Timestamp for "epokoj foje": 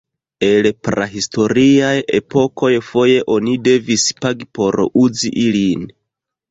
2.21-3.21